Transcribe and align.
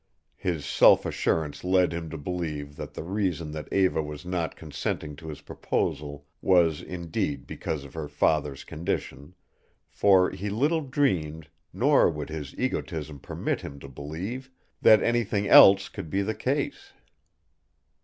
His 0.39 0.65
self 0.65 1.05
assurance 1.05 1.63
led 1.63 1.93
him 1.93 2.09
to 2.09 2.17
believe 2.17 2.75
that 2.75 2.95
the 2.95 3.03
reason 3.03 3.51
that 3.51 3.71
Eva 3.71 4.01
was 4.01 4.25
not 4.25 4.55
consenting 4.55 5.15
to 5.17 5.27
his 5.27 5.41
proposal 5.41 6.25
was 6.41 6.81
indeed 6.81 7.45
because 7.45 7.83
of 7.85 7.93
her 7.93 8.07
father's 8.07 8.63
condition, 8.63 9.35
for 9.91 10.31
he 10.31 10.49
little 10.49 10.81
dreamed, 10.81 11.49
nor 11.71 12.09
would 12.09 12.29
his 12.29 12.55
egotism 12.57 13.19
permit 13.19 13.61
him 13.61 13.79
to 13.79 13.87
believe, 13.87 14.49
that 14.81 15.03
anything 15.03 15.47
else 15.47 15.87
could 15.87 16.09
be 16.09 16.23
the 16.23 16.33
case. 16.33 16.93